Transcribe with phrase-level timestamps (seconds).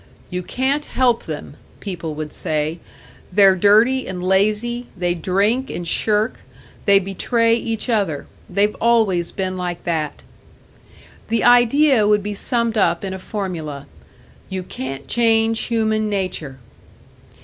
[0.31, 2.79] "You can't help them," people would say.
[3.31, 6.39] "They're dirty and lazy, they drink and shirk,
[6.85, 8.25] they betray each other.
[8.49, 10.23] They've always been like that."
[11.27, 13.85] The idea would be summed up in a formula:
[14.49, 16.57] "You can't change human nature!"